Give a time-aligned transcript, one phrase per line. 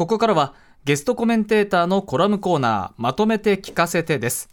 [0.00, 0.54] ここからは
[0.86, 4.48] ゲストコメンテーターのコラムコーナーまとめて聞かせてです。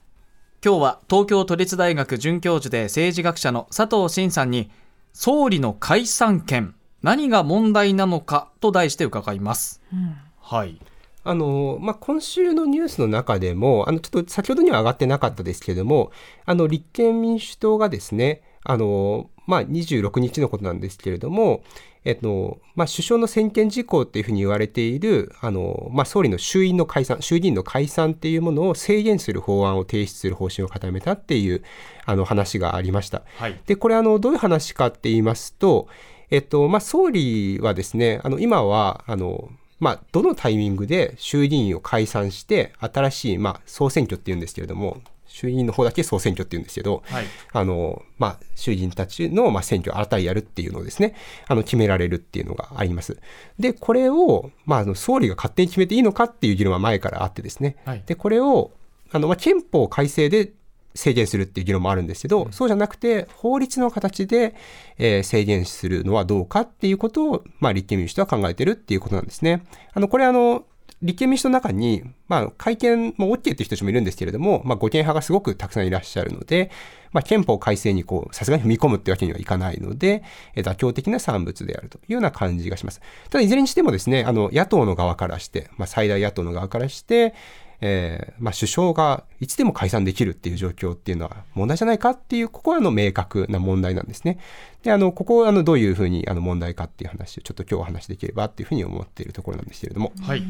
[0.62, 4.70] 今日は東京都立大学准教授で政治学者の佐藤真さんに
[5.14, 10.82] 総理の解散権何が問題なのかと題して伺います、うん、はい。
[11.24, 16.12] あのまあ、今週のニュースの中でも、あのちょっと先ほどには上がってなかったですけれども、
[16.46, 21.64] あの立憲民主党がですね、あのまあ、26日のことなんですけれども、
[22.04, 31.64] えっとまあ、首相の専権事項っていうふうに言われているあの、まあ、総理の衆院の解散、衆議院の解散っていうものを制限する法案を提出する方針を固めたっていう
[32.06, 33.24] あの話がありました。
[33.38, 35.88] はい、でこれあの、どういう話かって言いますと、
[36.30, 51.16] えっとまあ、総理はですね、あの今はあのまあ、どのタイミングで衆議院を解散して、新しい、まあ、総選挙っていうんですけれども、衆議院の方だけ総選挙っていうんですけど、はい、あの、まあ、衆議院たちの、まあ、選挙を新たにやるっていうのをですね、
[51.48, 53.20] あの、決められるっていうのがあります。
[53.60, 58.72] で、これを、まあ、あの、総理が勝手に決めていいのかっていう議論は前からあってですね、はい、で、これを、
[59.12, 60.52] あの、まあ、憲法改正で
[60.98, 64.56] 制限するっていう議論もあるんですけど、うん、そうじゃなくて、法律の形で、
[64.98, 69.64] えー、制限するのはどうかっていうことを、まあ、立憲民主党は考えてるっていうことなんですね。
[69.94, 70.66] あの、これあの、
[71.02, 76.72] 立憲民主党の中に、まあ、改憲も OK っていう人たちもいるんですけれども、まあ、護憲派がすごくたくさんいらっしゃるので、
[77.12, 80.24] まあ、憲法改正にこう、さすがに踏み込むってわけにはいかないので、
[80.56, 83.02] 妥協的な産物であるというような感じがします。
[83.30, 87.36] ただ、いずれにしてもですね、あの、野党の側からして、まあ、最大野党の側からして、
[87.80, 94.40] えー、まあ、首相がいつでも解散できるっていう状況っていうのは問題じゃないかっていう、ここはあの明確な問題なんですね。
[94.84, 100.12] で、あの、ここをあのどういうふうにあの問題かっていう話をちょっと今日お話しできればっていうふうに思っているところなんですけれども。
[100.22, 100.44] はい。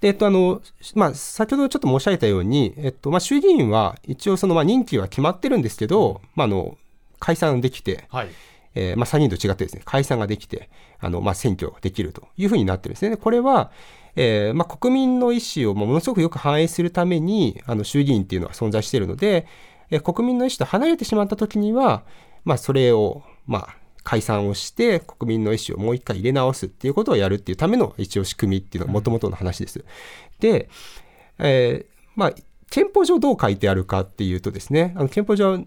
[0.00, 0.62] で、えっと、あの、
[0.94, 6.76] まあ、先ほどちょっと申し上げたように、えっと、まあ、衆議院は一応その、まあ、任期は決まってるんですけど、まあ、あの、
[7.18, 8.28] 解散できて、はい。
[8.74, 13.16] えー、まあ、参議院と違ってですね、解散ができて、あの、まあ、選挙ができるというふうになってるんですね。
[13.16, 13.70] これは、
[14.16, 19.46] えー、まあ、国民の意思をものすごくよく反映するために、あの、衆議院っていうのは存在しているので、
[19.90, 22.02] えー、国民の意思と離れてしまったときには、
[22.44, 29.84] まあ、それを、まあ、解散をして国民の意思をもう一回入れ直すっていうことをやるっていうための一応仕組みっていうのがもともとの話です。
[30.40, 30.68] で、
[31.38, 32.32] えー、まあ
[32.70, 35.66] 憲法上どう書いてあるかっていうとですね、あの憲法上2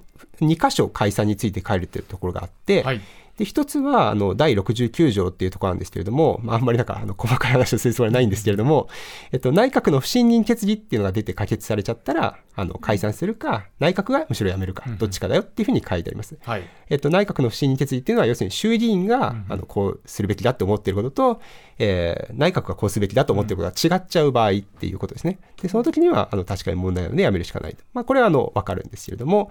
[0.69, 3.01] 箇所解散について書いてるところがあって、はい、
[3.37, 8.89] で、一つは、あの、第69条っていうところなんですけれども、まあ、あんまりなんか、あの、細かい話をするつもりはないんですけれども、
[9.31, 16.37] えっと、内閣の不信任決議っていうのが出て可決されちゃったら、あの、解散するか、内閣がむしろ辞めるか、どっちかだよっていうふうに書いてあります。
[16.43, 16.63] はい。
[16.89, 21.41] えっと、内閣の不信任決議っていうのは、要するに衆議院が、あの、こうするべきだって思っていることと、
[21.79, 25.39] えー、内閣がこうすべきだと思っていることが違っちゃう場合っていうことですね。
[25.63, 27.83] で、その時には、あの、確かに問題なので辞めるしかないと。
[27.93, 29.49] まあ、これは、あの、わかるんですけれども、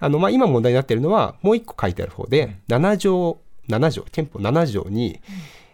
[0.00, 3.38] あの、まあ、今問題になっているのは、もう一個書いてある方で、7条
[3.70, 5.18] 7条、憲法7条に、うん、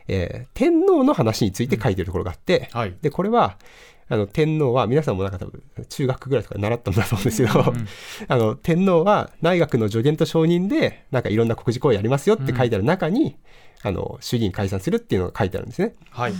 [0.08, 3.56] えー、天皇の話について書いてるところがあって、うんはい、で、これは、
[4.08, 7.88] あの、天皇は、皆さんもなんか多分、中学ぐらいとか習ったんだと思うんですけど、うん、
[8.28, 13.36] あの、天皇は内閣の助言と承認で、なんかいろんな国事行為やりますよって書いてある中に、
[13.82, 15.94] あの、衆議院解散するっていうのが書いてあるんですね。
[16.10, 16.34] はい。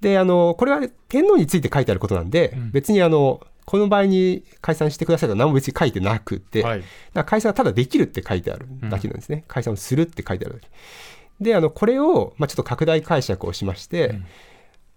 [0.00, 6.82] で、あの、これは天皇について書いてあることなんで、別にあの、この場合に解散してくださいと何も別に書いてなくて、はい、
[7.24, 9.36] 解散はただできるって書いてあるだけなんですね。
[9.36, 10.68] うん、解散をするって書いてあるだけ。
[11.40, 14.26] で、あの、これを、まあ、ちょっと拡大解釈をしまして、うん、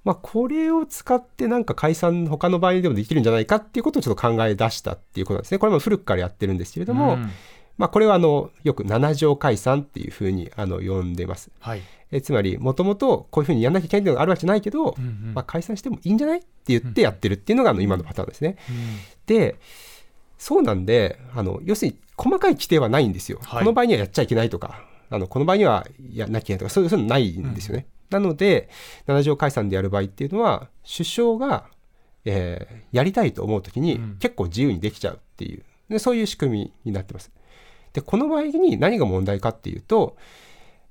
[0.05, 5.59] まあ、これを使ってなんか解散、他の場合でもできるんじゃないかっていうことをちょっと考え出したっていうことなんですね。
[5.59, 7.29] これも古くからやってるんですけれども、うん
[7.77, 11.51] まあ、これはあのよく七条解散っていうふうにあの呼んでます。
[11.59, 18.57] はい、えつまりもともとこういうふうにやんなきゃいけないのがあるわけじゃないけど、うんうん、まあ、解散してもいいんじゃないって言ってやってるっていうのがあの今のパターンですね。
[18.69, 18.81] うんうん、
[19.25, 19.55] で
[20.37, 23.39] そうなんであの要するに細かい規定はないんですよ。
[23.43, 27.87] はい、この場合にはやっちゃいけないとかあのこの場合にはやんなきゃいけないとかそういうのないんですよね。
[28.11, 28.69] うん、なので
[29.07, 31.65] 七条解散でやる場合っていうのは首相が、
[32.25, 37.31] えー、やりたいと思う時に結構自由にできちゃうっていうでそういう仕組みになってます。
[37.93, 40.17] で、この場合に何が問題かっていうと、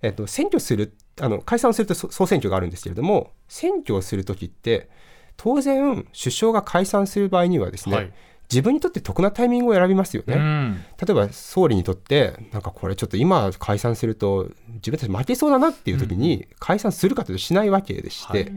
[0.03, 4.89] えっと、選挙する、あの、解散すると総選挙があるんですけれども、選挙をするときって、
[5.37, 8.13] 当然、首相が解散する場合にはですね、はい、
[8.51, 10.37] 自分にとって得なタイミングを選びますよね。
[11.01, 18.53] 例えば総理にとって、なんかこれちょっと今解散すると自分たち負けそうだなっていう時に解散するかというとしないわけでして、はい、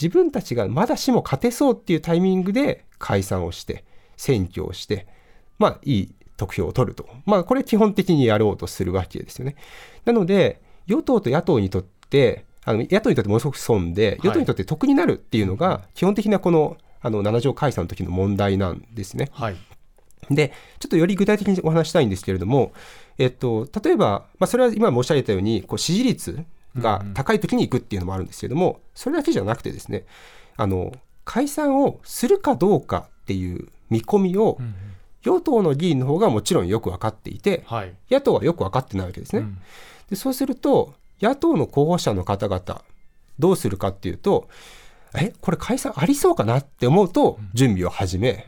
[0.00, 3.84] 自分たちがまだしも勝てそうっていうタイミングで解散をして、
[4.16, 5.08] 選挙をして、
[5.58, 7.08] まあいい得票を取ると。
[7.24, 9.56] まあ、これ基本的にやろうとするわけですよね。
[10.04, 19.28] なので、与党と野党にとって、あの野党にとってものすごく損で、与党にとって得になるっていうのが、基本的なこのあの7条解散の時の問題なんですね。
[19.32, 19.56] はい、
[20.30, 22.72] で、ちょっとより具体的にお話したいんですけれども、
[23.18, 26.44] えっと、例えば、まあ、それは今申し上げたように、こう支持率
[26.76, 30.04] が高い時に行くっていうのもあるんですけども、それだけじゃなくてですね、
[30.56, 30.92] あの、
[31.24, 34.58] 解散をするかどうかっていう見込みを、
[35.26, 39.40] 与党の議員の方がもちろんよく分かっていて、はい、野党はよく分かってないわけですね。
[39.40, 39.58] うん、
[40.08, 42.82] でそうすると、野党の候補者の方々、
[43.38, 44.48] どうするかっていうと、
[45.14, 48.44] えこれ解散ありそうかなって思うと準備を始め、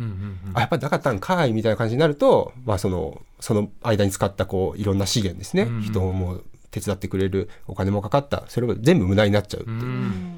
[0.55, 6.41] あやっぱりなかったんかいみたいな感じになると、まあ、そのその間に使ったこういろんな資源ですね、人も
[6.71, 8.45] 手伝ってくれるお金もかかった。
[8.49, 9.65] それが全部無駄になっちゃうっ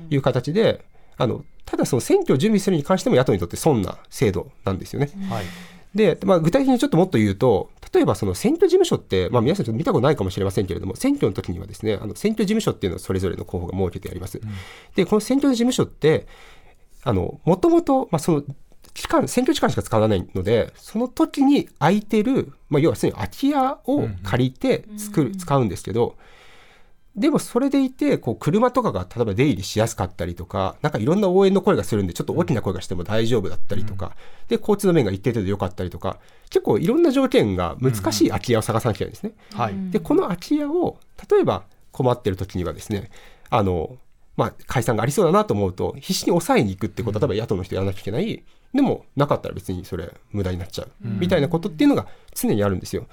[0.09, 0.85] ていう形で
[1.19, 5.11] あのただその選挙を準備するに関しても野党にとって損な制度なんですよね。
[5.29, 5.45] はい
[5.95, 14.39] で、まあ、具体的にちょっともっと言うと、例えばその選挙事務所って、まあ、皆さんちょっと見たことないかもしれませんけれども、選挙の時にはですね、あの選挙事務所っていうのをそれぞれの候補が設けてあります。
[14.39, 14.49] うん、
[14.95, 16.27] で、この選挙事務所って、
[17.03, 18.45] あの、もともと、まあ、その、
[18.95, 26.17] 期間、選挙時間しか使わないので、その時に空いてる、まあ、要はすでに空き家を借りて作る、使うんですけど、
[27.21, 34.17] でもそれでいて、こう車とかが例えば出入りしやすかったりとか、なんかいろんな応援の声がするんで、ちょっと大きな声がしても大丈夫だったりとか、
[34.49, 36.19] で、交通の面が一定程度良かったりとか、
[36.49, 39.33] 結構いろんな条件が難しい空き家を探さなきゃいけないんですね。
[39.53, 40.99] はい、で、この空き家を、
[41.31, 43.11] 例えば困ってる時にはですね、
[43.51, 43.99] あの、
[44.39, 53.07] まあ、解散がありそうだなと思うと、必死に抑えに行くってことは、例えば野党の人やらなきゃいけない、でもなかったら別にそれ無駄になっちゃう、みたいなことっていうのが常にあるんですよ。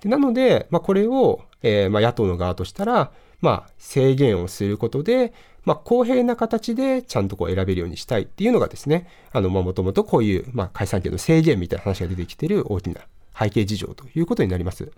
[0.00, 3.10] でなので、まあ、これを、えーまあ、野党の側としたら、
[3.40, 5.32] まあ、制限をすることで、
[5.64, 13.02] まあ、公平な形でちゃんとこう選べるようにしたいっていうのがですね、あの、まあ、もともとこういう、まあ、解散権の制限みたいな話が出てきている大きな
[13.38, 14.90] 背景事情ということになります。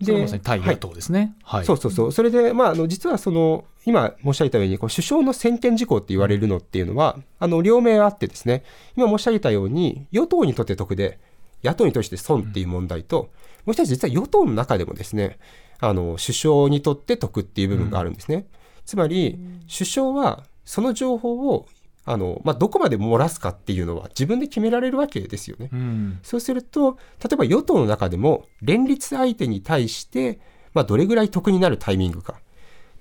[0.00, 1.34] で、まさに対野党ですね。
[1.42, 1.64] はい。
[1.64, 2.12] そうそうそう。
[2.12, 8.62] それで、まあ、あの、実はその、今申し上げたように、こう首相の専権事項って言われるのっていうのは、あの、両面あってですね、
[8.96, 11.18] 今申し上げたように、与党にとって得で、
[11.64, 13.30] 野党にとって損っていう問題と、
[13.64, 15.38] もう一つ実は与党の中でもですね、
[15.80, 18.36] あの首相にとって得っていう部分があるんですね。
[18.36, 18.44] うん、
[18.84, 19.38] つまり、
[19.70, 21.66] 首相はその情報を
[22.06, 25.68] あの、まあ、どこまで漏らすかっていうのは自分で決められるわけですよね。
[25.72, 30.38] うん、そうすると、例えば与党の中でも連立相手に対して、
[30.72, 32.40] まあ、どれぐらい得になるタイミングか。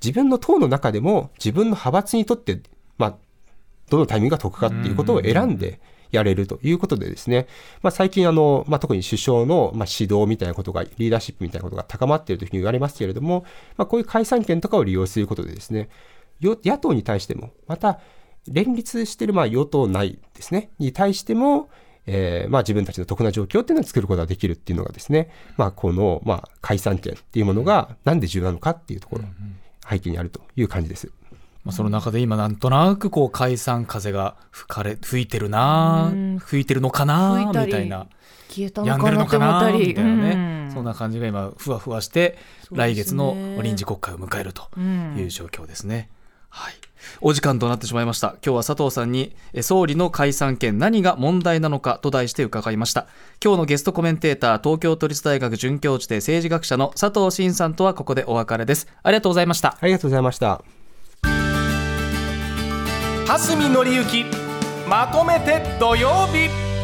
[0.04, 2.60] 自分の党の中でも自分の派閥にとって、
[2.98, 3.16] まあ、
[3.90, 5.80] どのタイミングが得かっていうことを選んで、
[6.16, 7.48] やれるということでですね、
[7.82, 13.46] まあ、最近あの、まあ、特に首相の、ま指導みたいなことが、リーダーシップみたいなことが高まっているというふうに言われますけれども、
[13.78, 15.90] まあ、こういう解散権とかを利用することでですね、
[16.42, 18.00] 野党に対しても、また
[18.48, 21.70] 連立しているまあ与党内ですね、に対しても、
[22.06, 29.24] えー、まあ自分たちの得な状況っていうのを作ることができるっていうのがですね、まあこの、まあ解散権っていうものがなんで重要なのかっていうところ、
[29.90, 31.12] 背景にあるという感じです。
[31.66, 38.06] まあ、その中で今なんとなくこう解散風が吹かれ吹いてるな、吹いてるのかなみたいな
[38.50, 42.38] 消えたのかなって思ったりみたいなね、そんな感じが今ふわふわして、
[42.72, 46.10] 来月の臨時国会を迎えるという状況ですね。
[46.50, 46.74] はい。
[47.22, 48.36] お時間となってしまいました。
[48.46, 53.08] 今日は佐藤さんに総理の解散権何が問題なのかと題して伺いました。
[53.44, 58.88] 今日のゲストコメンテーター、東京都立大学准教授で政治学者の佐藤真さんとはここでお別れです。
[59.02, 59.78] ありがとうございました。
[59.80, 60.85] ありがとうございました。
[63.26, 64.26] 蓮見紀之
[64.88, 66.75] まとめて土曜日。